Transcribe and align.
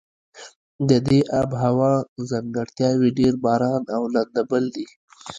د 0.89 0.91
دې 1.07 1.19
آب 1.41 1.49
هوا 1.63 1.93
ځانګړتیاوې 2.29 3.09
ډېر 3.19 3.33
باران 3.45 3.83
او 3.95 4.01
لنده 4.15 4.41
بل 4.51 4.63
دي. 4.75 4.85